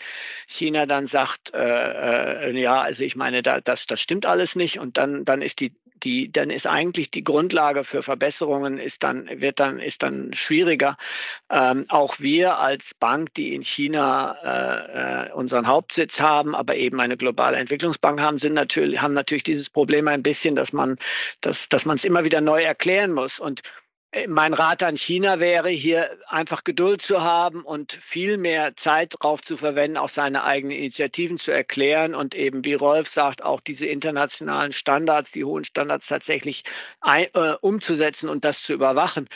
[0.46, 4.78] China dann sagt, äh, äh, ja, also ich meine, da, das, das stimmt alles nicht.
[4.78, 5.72] Und dann, dann ist die
[6.04, 10.96] die, dann ist eigentlich die Grundlage für Verbesserungen ist dann, wird dann, ist dann schwieriger.
[11.62, 17.00] Ähm, auch wir als Bank, die in China äh, äh, unseren Hauptsitz haben, aber eben
[17.00, 20.96] eine globale Entwicklungsbank haben, sind natürlich, haben natürlich dieses Problem ein bisschen, dass man,
[21.40, 23.38] dass, dass es immer wieder neu erklären muss.
[23.38, 23.62] Und
[24.28, 29.40] mein Rat an China wäre, hier einfach Geduld zu haben und viel mehr Zeit darauf
[29.40, 33.86] zu verwenden, auch seine eigenen Initiativen zu erklären und eben, wie Rolf sagt, auch diese
[33.86, 36.64] internationalen Standards, die hohen Standards tatsächlich
[37.00, 39.28] ein, äh, umzusetzen und das zu überwachen.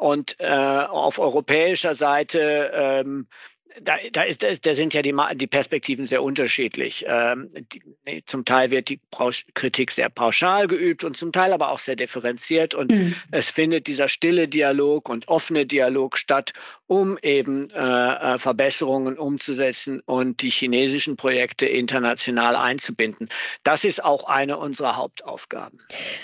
[0.00, 3.26] Und äh, auf europäischer Seite ähm,
[3.82, 7.04] da, da, ist, da sind ja die, die Perspektiven sehr unterschiedlich.
[7.06, 7.48] Ähm,
[8.06, 9.00] die, zum Teil wird die
[9.54, 12.74] Kritik sehr pauschal geübt und zum Teil aber auch sehr differenziert.
[12.74, 13.14] Und mhm.
[13.30, 16.52] es findet dieser stille Dialog und offene Dialog statt,
[16.90, 23.28] um eben äh, äh, Verbesserungen umzusetzen und die chinesischen Projekte international einzubinden.
[23.62, 25.78] Das ist auch eine unserer Hauptaufgaben.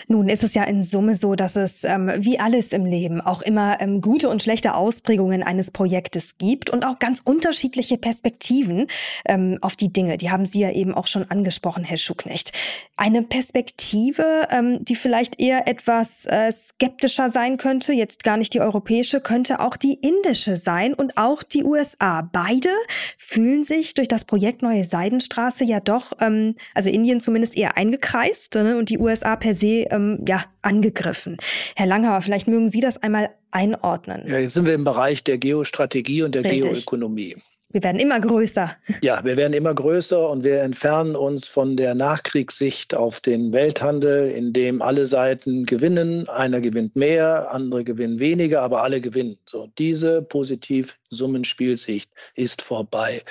[0.08, 3.42] Nun ist es ja in Summe so, dass es ähm, wie alles im Leben auch
[3.42, 8.88] immer ähm, gute und schlechte Ausprägungen eines Projektes gibt und auch ganz unterschiedliche Perspektiven
[9.24, 10.16] ähm, auf die Dinge.
[10.16, 12.50] Die haben Sie ja eben auch schon angesprochen, Herr Schuknecht.
[12.96, 18.60] Eine Perspektive, ähm, die vielleicht eher etwas äh, skeptischer sein könnte, jetzt gar nicht die
[18.60, 22.22] europäische, könnte auch die indische sein und auch die USA.
[22.22, 22.70] Beide
[23.16, 28.54] fühlen sich durch das Projekt Neue Seidenstraße ja doch, ähm, also Indien zumindest eher eingekreist
[28.54, 31.36] ne, und die USA per se ähm, ja angegriffen.
[31.74, 34.24] Herr Langhauer, vielleicht mögen Sie das einmal einordnen.
[34.26, 36.62] Ja, jetzt sind wir im Bereich der Geostrategie und der Richtig.
[36.62, 37.36] Geoökonomie.
[37.76, 38.74] Wir werden immer größer.
[39.02, 44.30] Ja, wir werden immer größer und wir entfernen uns von der Nachkriegssicht auf den Welthandel,
[44.30, 46.26] in dem alle Seiten gewinnen.
[46.30, 49.36] Einer gewinnt mehr, andere gewinnen weniger, aber alle gewinnen.
[49.44, 53.22] So, diese Positiv-Summenspielsicht ist vorbei.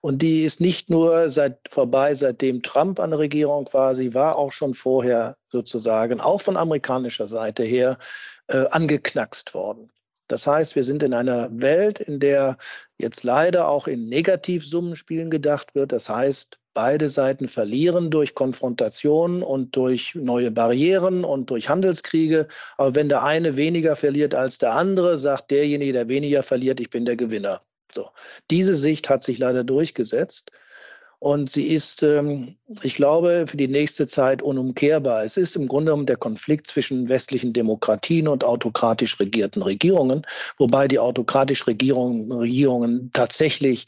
[0.00, 4.36] Und die ist nicht nur seit, vorbei, seitdem Trump an der Regierung war, sie war
[4.36, 7.98] auch schon vorher sozusagen, auch von amerikanischer Seite her,
[8.46, 9.90] äh, angeknackst worden.
[10.28, 12.58] Das heißt, wir sind in einer Welt, in der
[12.98, 15.92] jetzt leider auch in Negativsummenspielen gedacht wird.
[15.92, 22.46] Das heißt, beide Seiten verlieren durch Konfrontation und durch neue Barrieren und durch Handelskriege.
[22.76, 26.90] Aber wenn der eine weniger verliert als der andere, sagt derjenige, der weniger verliert, ich
[26.90, 27.62] bin der Gewinner.
[27.92, 28.10] So.
[28.50, 30.50] Diese Sicht hat sich leider durchgesetzt.
[31.20, 35.24] Und sie ist, ähm, ich glaube, für die nächste Zeit unumkehrbar.
[35.24, 40.24] Es ist im Grunde genommen der Konflikt zwischen westlichen Demokratien und autokratisch regierten Regierungen,
[40.58, 43.86] wobei die autokratisch Regierungen, Regierungen tatsächlich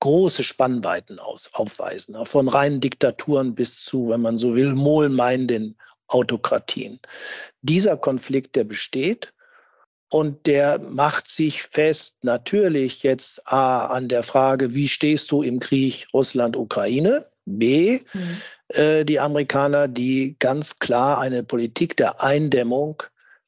[0.00, 5.76] große Spannweiten aus, aufweisen, von reinen Diktaturen bis zu, wenn man so will, wohlmeinenden
[6.08, 6.98] Autokratien.
[7.62, 9.32] Dieser Konflikt, der besteht,
[10.10, 15.60] Und der macht sich fest natürlich jetzt A an der Frage, wie stehst du im
[15.60, 17.24] Krieg Russland-Ukraine?
[17.46, 18.40] B, mhm.
[18.68, 23.02] äh, die Amerikaner, die ganz klar eine Politik der Eindämmung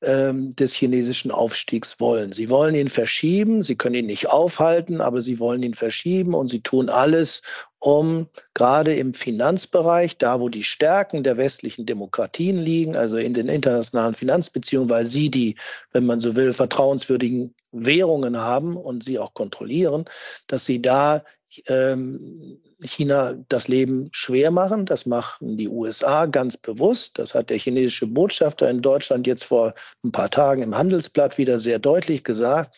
[0.07, 2.31] ähm, des chinesischen Aufstiegs wollen.
[2.33, 6.49] Sie wollen ihn verschieben, sie können ihn nicht aufhalten, aber sie wollen ihn verschieben und
[6.49, 7.43] sie tun alles,
[7.81, 13.49] um gerade im Finanzbereich, da wo die Stärken der westlichen Demokratien liegen, also in den
[13.49, 15.57] internationalen Finanzbeziehungen, weil sie die,
[15.91, 20.05] wenn man so will, vertrauenswürdigen Währungen haben und sie auch kontrollieren,
[20.47, 21.23] dass sie da
[21.67, 24.85] ähm, China das Leben schwer machen.
[24.85, 27.19] Das machen die USA ganz bewusst.
[27.19, 31.59] Das hat der chinesische Botschafter in Deutschland jetzt vor ein paar Tagen im Handelsblatt wieder
[31.59, 32.77] sehr deutlich gesagt.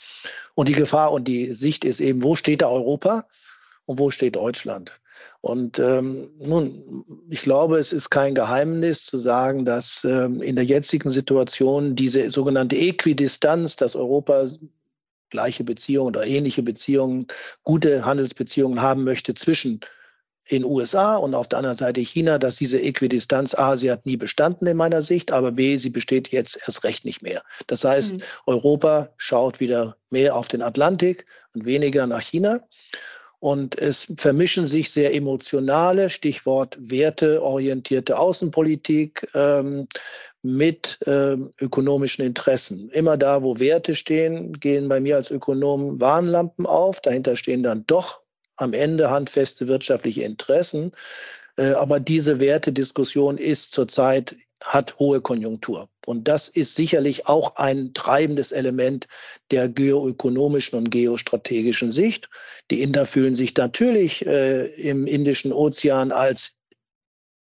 [0.55, 3.27] Und die Gefahr und die Sicht ist eben, wo steht da Europa
[3.87, 4.93] und wo steht Deutschland?
[5.41, 10.65] Und ähm, nun, ich glaube, es ist kein Geheimnis zu sagen, dass ähm, in der
[10.65, 14.49] jetzigen Situation diese sogenannte Äquidistanz, dass Europa
[15.31, 17.27] gleiche Beziehungen oder ähnliche Beziehungen,
[17.65, 19.81] gute Handelsbeziehungen haben möchte zwischen
[20.51, 24.17] den USA und auf der anderen Seite China, dass diese Äquidistanz A, sie hat nie
[24.17, 27.43] bestanden in meiner Sicht, aber B, sie besteht jetzt erst recht nicht mehr.
[27.67, 28.23] Das heißt, mhm.
[28.47, 32.61] Europa schaut wieder mehr auf den Atlantik und weniger nach China.
[33.41, 39.87] Und es vermischen sich sehr emotionale, Stichwort werteorientierte Außenpolitik, ähm,
[40.43, 42.91] mit äh, ökonomischen Interessen.
[42.91, 47.01] Immer da, wo Werte stehen, gehen bei mir als Ökonom Warnlampen auf.
[47.01, 48.23] Dahinter stehen dann doch
[48.57, 50.93] am Ende handfeste wirtschaftliche Interessen.
[51.57, 55.89] Äh, aber diese Wertediskussion ist zurzeit hat hohe Konjunktur.
[56.07, 59.07] Und das ist sicherlich auch ein treibendes Element
[59.51, 62.29] der geoökonomischen und geostrategischen Sicht.
[62.71, 66.58] Die Inder fühlen sich natürlich äh, im Indischen Ozean als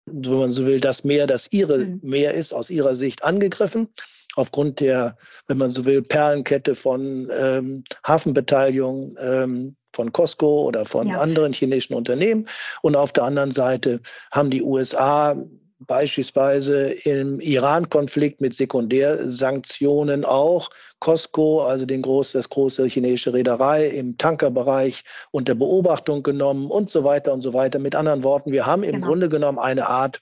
[0.07, 1.99] wenn man so will, das Meer, das ihre mhm.
[2.01, 3.87] Meer ist, aus ihrer Sicht angegriffen.
[4.35, 5.17] Aufgrund der,
[5.47, 11.19] wenn man so will, Perlenkette von ähm, Hafenbeteiligung ähm, von Costco oder von ja.
[11.19, 12.47] anderen chinesischen Unternehmen.
[12.83, 13.99] Und auf der anderen Seite
[14.31, 15.35] haben die USA
[15.79, 24.17] beispielsweise im Iran-Konflikt mit Sekundärsanktionen auch Costco, also den groß, das große chinesische Reederei im
[24.17, 27.79] Tankerbereich unter Beobachtung genommen und so weiter und so weiter.
[27.79, 29.07] Mit anderen Worten, wir haben im genau.
[29.07, 30.21] Grunde genommen eine Art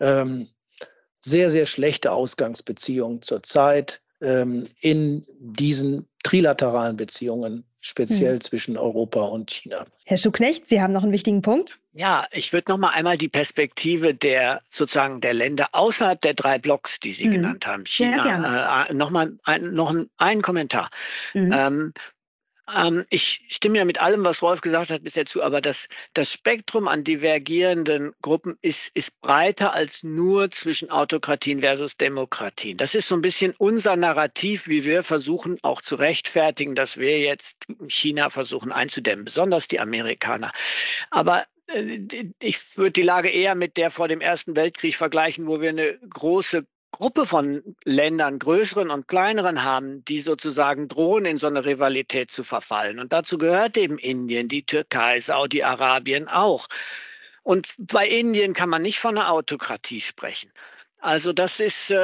[0.00, 0.48] ähm,
[1.24, 8.40] sehr, sehr schlechte Ausgangsbeziehung zurzeit ähm, in diesen trilateralen Beziehungen speziell hm.
[8.40, 9.84] zwischen Europa und China.
[10.06, 11.78] Herr Schucknecht, Sie haben noch einen wichtigen Punkt.
[11.94, 16.58] Ja, ich würde noch mal einmal die Perspektive der sozusagen der Länder außerhalb der drei
[16.58, 17.32] Blocks, die Sie hm.
[17.32, 20.88] genannt haben, China, ja, äh, noch mal ein, noch einen Kommentar.
[21.32, 21.52] Hm.
[21.52, 21.92] Ähm,
[22.74, 26.32] ähm, ich stimme ja mit allem, was Rolf gesagt hat, bisher zu, aber das, das
[26.32, 32.76] Spektrum an divergierenden Gruppen ist, ist breiter als nur zwischen Autokratien versus Demokratien.
[32.76, 37.18] Das ist so ein bisschen unser Narrativ, wie wir versuchen auch zu rechtfertigen, dass wir
[37.20, 40.52] jetzt China versuchen einzudämmen, besonders die Amerikaner.
[41.10, 41.98] Aber äh,
[42.40, 45.98] ich würde die Lage eher mit der vor dem Ersten Weltkrieg vergleichen, wo wir eine
[45.98, 52.30] große Gruppe von Ländern, größeren und kleineren haben, die sozusagen drohen, in so eine Rivalität
[52.30, 52.98] zu verfallen.
[52.98, 56.68] Und dazu gehört eben Indien, die Türkei, Saudi-Arabien auch.
[57.42, 60.52] Und bei Indien kann man nicht von einer Autokratie sprechen.
[60.98, 61.96] Also das ist äh,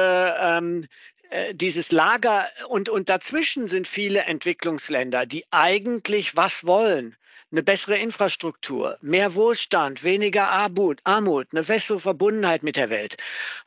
[0.57, 0.85] ähm,
[1.29, 7.15] äh, dieses Lager und, und dazwischen sind viele Entwicklungsländer, die eigentlich was wollen
[7.51, 13.17] eine bessere Infrastruktur, mehr Wohlstand, weniger Armut, Armut, eine bessere Verbundenheit mit der Welt.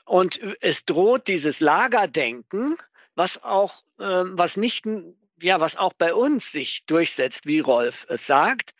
[0.04, 2.76] Und es droht dieses Lagerdenken,
[3.14, 4.86] was auch, äh, was nicht,
[5.40, 8.72] ja, was auch bei uns sich durchsetzt, wie Rolf es sagt,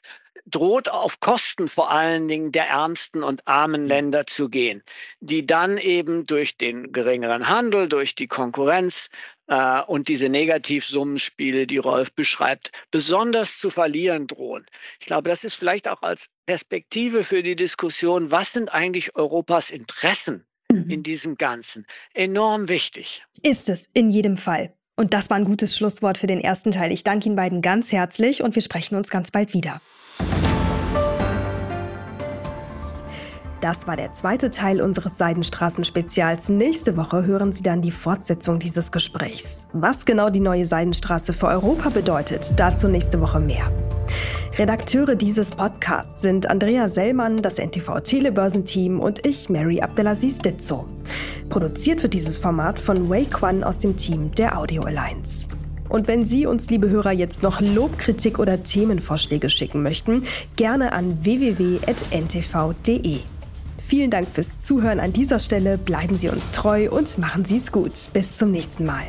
[0.44, 4.82] droht auf Kosten vor allen Dingen der ärmsten und armen Länder zu gehen,
[5.20, 9.08] die dann eben durch den geringeren Handel, durch die Konkurrenz
[9.46, 14.66] äh, und diese Negativsummenspiele, die Rolf beschreibt, besonders zu verlieren drohen.
[15.00, 19.70] Ich glaube, das ist vielleicht auch als Perspektive für die Diskussion, was sind eigentlich Europas
[19.70, 20.90] Interessen mhm.
[20.90, 23.22] in diesem Ganzen, enorm wichtig.
[23.42, 24.74] Ist es in jedem Fall.
[24.96, 26.92] Und das war ein gutes Schlusswort für den ersten Teil.
[26.92, 29.80] Ich danke Ihnen beiden ganz herzlich und wir sprechen uns ganz bald wieder.
[33.62, 36.48] Das war der zweite Teil unseres Seidenstraßen-Spezials.
[36.48, 39.68] Nächste Woche hören Sie dann die Fortsetzung dieses Gesprächs.
[39.72, 43.70] Was genau die neue Seidenstraße für Europa bedeutet, dazu nächste Woche mehr.
[44.58, 50.88] Redakteure dieses Podcasts sind Andrea Sellmann, das NTV Telebörsenteam und ich, Mary Abdelaziz Ditzo.
[51.48, 55.46] Produziert wird dieses Format von Wei Quan aus dem Team der Audio Alliance.
[55.88, 60.24] Und wenn Sie uns, liebe Hörer, jetzt noch Lobkritik oder Themenvorschläge schicken möchten,
[60.56, 61.80] gerne an www.ntv.de.
[63.92, 65.76] Vielen Dank fürs Zuhören an dieser Stelle.
[65.76, 67.92] Bleiben Sie uns treu und machen Sie es gut.
[68.14, 69.02] Bis zum nächsten Mal.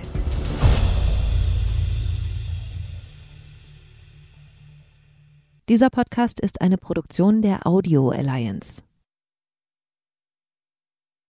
[5.69, 8.81] Dieser Podcast ist eine Produktion der Audio Alliance.